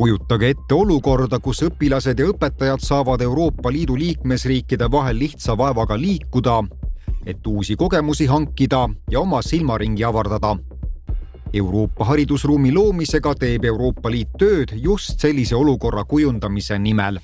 [0.00, 6.54] kujutage ette olukorda, kus õpilased ja õpetajad saavad Euroopa Liidu liikmesriikide vahel lihtsa vaevaga liikuda,
[7.26, 10.54] et uusi kogemusi hankida ja oma silmaringi avardada.
[11.52, 17.20] Euroopa haridusruumi loomisega teeb Euroopa Liit tööd just sellise olukorra kujundamise nimel.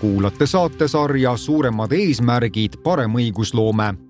[0.00, 4.05] kuulate saatesarja Suuremad eesmärgid, parem õigusloome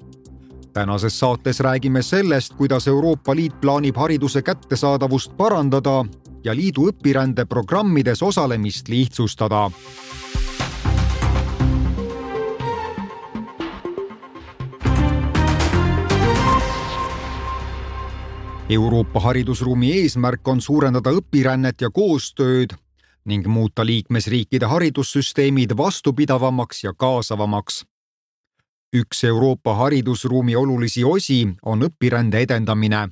[0.77, 6.05] tänases saates räägime sellest, kuidas Euroopa Liit plaanib hariduse kättesaadavust parandada
[6.45, 9.71] ja liidu õpirändeprogrammides osalemist lihtsustada.
[18.69, 22.77] Euroopa haridusruumi eesmärk on suurendada õpirännet ja koostööd
[23.25, 27.87] ning muuta liikmesriikide haridussüsteemid vastupidavamaks ja kaasavamaks.
[28.95, 33.09] Üks Euroopa haridusruumi olulisi osi on õpirände edendamine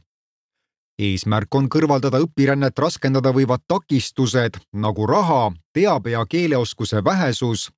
[0.99, 7.71] eesmärk on kõrvaldada õpirännet raskendada võivad takistused nagu raha, teabe ja keeleoskuse vähesus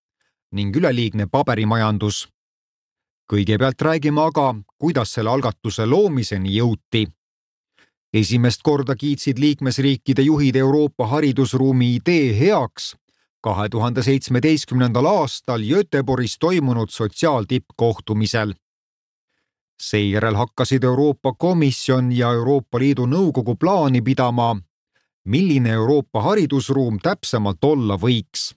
[0.53, 2.28] ning üleliigne paberimajandus.
[3.33, 7.08] kõigepealt räägime aga, kuidas selle algatuse loomiseni jõuti.
[8.12, 12.97] esimest korda kiitsid liikmesriikide juhid Euroopa haridusruumi idee heaks
[13.47, 18.55] kahe tuhande seitsmeteistkümnendal aastal Göteborgis toimunud sotsiaaltippkohtumisel
[19.83, 24.56] seejärel hakkasid Euroopa Komisjon ja Euroopa Liidu Nõukogu plaani pidama,
[25.25, 28.55] milline Euroopa haridusruum täpsemalt olla võiks.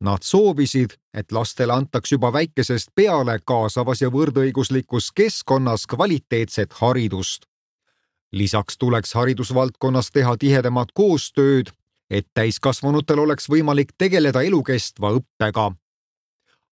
[0.00, 7.46] Nad soovisid, et lastele antaks juba väikesest peale kaasavas ja võrdõiguslikus keskkonnas kvaliteetset haridust.
[8.32, 11.72] lisaks tuleks haridusvaldkonnas teha tihedamat koostööd,
[12.10, 15.70] et täiskasvanutel oleks võimalik tegeleda elukestva õppega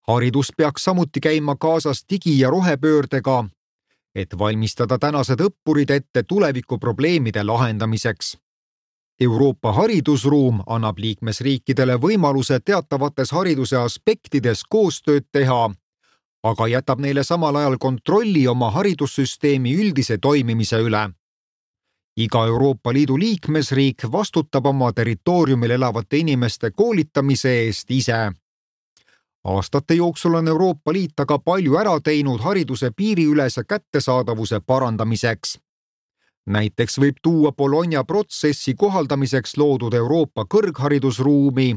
[0.08, 3.44] haridus peaks samuti käima kaasas digi- ja rohepöördega,
[4.14, 8.38] et valmistada tänased õppurid ette tulevikuprobleemide lahendamiseks.
[9.20, 15.70] Euroopa haridusruum annab liikmesriikidele võimaluse teatavates hariduse aspektides koostööd teha,
[16.42, 21.17] aga jätab neile samal ajal kontrolli oma haridussüsteemi üldise toimimise üle
[22.18, 28.30] iga Euroopa Liidu liikmesriik vastutab oma territooriumil elavate inimeste koolitamise eest ise
[29.44, 35.58] aastate jooksul on Euroopa Liit aga palju ära teinud hariduse piiriülese kättesaadavuse parandamiseks.
[36.46, 41.76] näiteks võib tuua Bologna protsessi kohaldamiseks loodud Euroopa kõrgharidusruumi,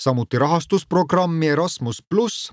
[0.00, 2.52] samuti rahastusprogrammi Erasmus pluss,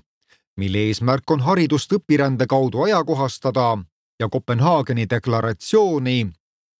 [0.56, 3.78] mille eesmärk on haridust õpirände kaudu ajakohastada
[4.20, 6.30] ja Kopenhaageni deklaratsiooni,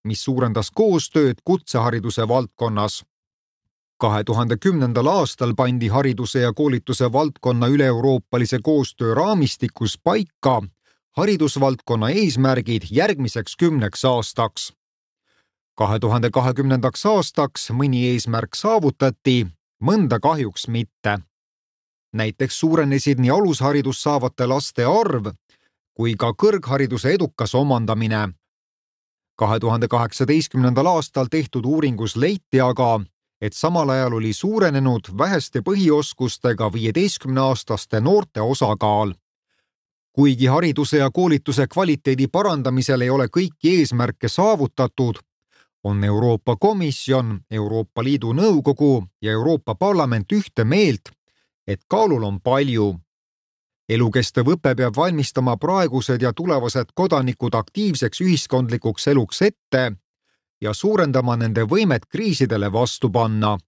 [0.06, 3.02] mis suurendas koostööd kutsehariduse valdkonnas
[3.98, 10.62] kahe tuhande kümnendal aastal pandi hariduse ja koolituse valdkonna üle-euroopalise koostöö raamistikus paika
[11.16, 14.72] haridusvaldkonna eesmärgid järgmiseks kümneks aastaks.
[15.74, 19.46] kahe tuhande kahekümnendaks aastaks mõni eesmärk saavutati,
[19.82, 21.18] mõnda kahjuks mitte.
[22.12, 25.26] näiteks suurenesid nii alusharidust saavate laste arv
[25.94, 28.28] kui ka kõrghariduse edukas omandamine.
[29.36, 33.00] Kahe tuhande kaheksateistkümnendal aastal tehtud uuringus leiti aga,
[33.40, 39.14] et samal ajal oli suurenenud väheste põhioskustega viieteistkümneaastaste noorte osakaal.
[40.12, 45.18] kuigi hariduse ja koolituse kvaliteedi parandamisel ei ole kõiki eesmärke saavutatud,
[45.84, 51.12] on Euroopa Komisjon, Euroopa Liidu Nõukogu ja Euroopa Parlament ühte meelt,
[51.66, 52.94] et kaalul on palju.
[53.88, 59.92] Elukestev õpe peab valmistama praegused ja tulevased kodanikud aktiivseks ühiskondlikuks eluks ette
[60.60, 63.58] ja suurendama nende võimet kriisidele vastu panna.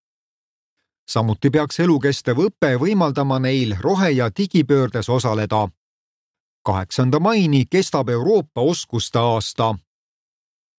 [1.09, 5.69] samuti peaks elukestev õpe võimaldama neil rohe- ja digipöördes osaleda.
[6.65, 9.79] kaheksanda maini kestab Euroopa oskuste aasta.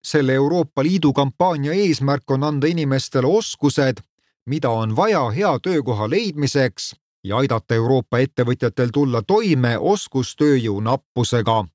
[0.03, 3.97] selle Euroopa Liidu kampaania eesmärk on anda inimestele oskused,
[4.45, 11.65] mida on vaja hea töökoha leidmiseks ja aidata Euroopa ettevõtjatel tulla toime oskustööjõu nappusega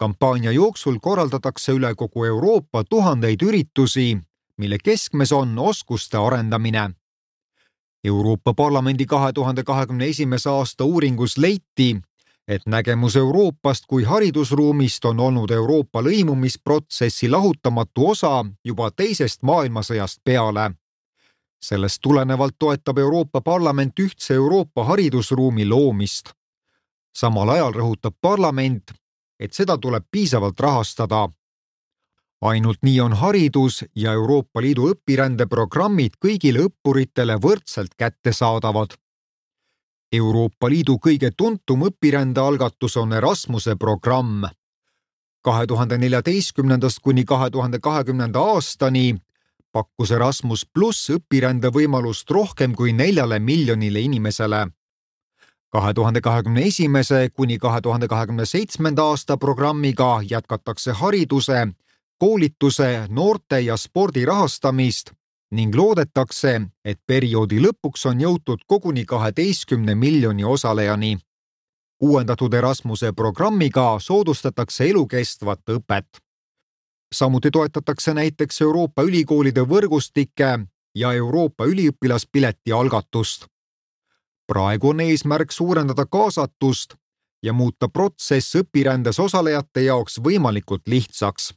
[0.00, 4.18] kampaania jooksul korraldatakse üle kogu Euroopa tuhandeid üritusi,
[4.56, 6.90] mille keskmes on oskuste arendamine.
[8.04, 12.00] Euroopa Parlamendi kahe tuhande kahekümne esimese aasta uuringus leiti,
[12.48, 20.70] et nägemus Euroopast kui haridusruumist on olnud Euroopa lõimumisprotsessi lahutamatu osa juba teisest maailmasõjast peale.
[21.60, 26.30] Sellest tulenevalt toetab Euroopa Parlament ühtse Euroopa haridusruumi loomist.
[27.16, 28.92] samal ajal rõhutab parlament,
[29.40, 31.28] et seda tuleb piisavalt rahastada.
[32.40, 38.94] ainult nii on haridus ja Euroopa Liidu õpirändeprogrammid kõigile õppuritele võrdselt kättesaadavad.
[40.12, 44.44] Euroopa Liidu kõige tuntum õpirändealgatus on Erasmuse programm.
[45.42, 49.20] kahe tuhande neljateistkümnendast kuni kahe tuhande kahekümnenda aastani
[49.72, 54.68] pakkus Erasmus pluss õpirände võimalust rohkem kui neljale miljonile inimesele.
[55.70, 61.68] kahe tuhande kahekümne esimese kuni kahe tuhande kahekümne seitsmenda aasta programmiga jätkatakse hariduse,
[62.18, 65.12] koolituse, noorte ja spordi rahastamist
[65.50, 71.18] ning loodetakse, et perioodi lõpuks on jõutud koguni kaheteistkümne miljoni osalejani.
[72.02, 76.29] uuendatud Erasmuse programmiga soodustatakse elukestvat õpet
[77.14, 80.58] samuti toetatakse näiteks Euroopa ülikoolide võrgustike
[80.94, 83.46] ja Euroopa üliõpilaspileti algatust.
[84.46, 86.94] praegu on eesmärk suurendada kaasatust
[87.42, 91.54] ja muuta protsess õpirändes osalejate jaoks võimalikult lihtsaks.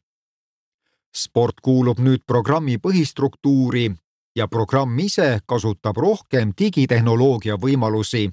[1.15, 3.95] sport kuulub nüüd programmi põhistruktuuri
[4.35, 8.31] ja programm ise kasutab rohkem digitehnoloogia võimalusi.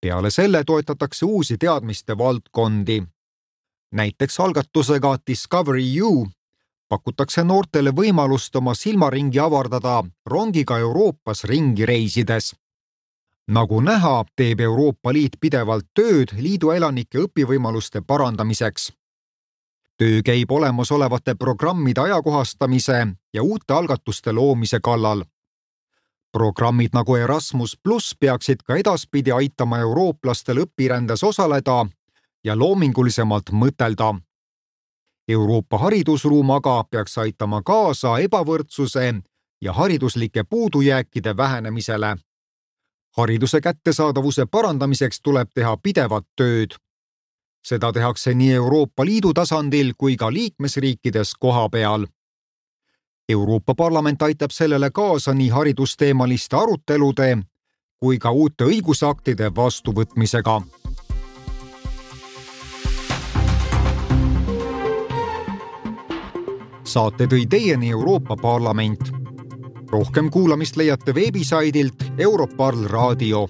[0.00, 3.02] peale selle toetatakse uusi teadmiste valdkondi
[3.92, 6.28] näiteks algatusega Discovery U
[6.88, 12.54] pakutakse noortele võimalust oma silmaringi avardada rongiga Euroopas ringi reisides.
[13.48, 18.92] nagu näha, teeb Euroopa Liit pidevalt tööd liidu elanike õpivõimaluste parandamiseks.
[19.96, 25.24] töö käib olemasolevate programmide ajakohastamise ja uute algatuste loomise kallal.
[26.32, 31.86] programmid nagu Erasmus pluss peaksid ka edaspidi aitama eurooplastel õpirändes osaleda
[32.44, 34.14] ja loomingulisemalt mõtelda.
[35.28, 39.14] Euroopa haridusruum aga peaks aitama kaasa ebavõrdsuse
[39.60, 42.16] ja hariduslike puudujääkide vähenemisele.
[43.16, 46.74] hariduse kättesaadavuse parandamiseks tuleb teha pidevat tööd.
[47.62, 52.06] seda tehakse nii Euroopa Liidu tasandil kui ka liikmesriikides kohapeal.
[53.28, 57.38] Euroopa Parlament aitab sellele kaasa nii haridusteemaliste arutelude
[57.98, 60.62] kui ka uute õigusaktide vastuvõtmisega
[66.88, 69.12] saate tõi teieni Euroopa Parlament.
[69.90, 73.48] rohkem kuulamist leiate veebisaidilt Europarl raadio